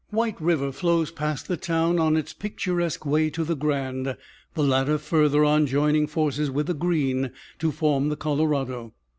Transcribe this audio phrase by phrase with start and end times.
[0.09, 4.17] White River flows past the town on its picturesque way to the Grand,
[4.55, 8.95] the latter further on joining forces with the Green to form the Colorado.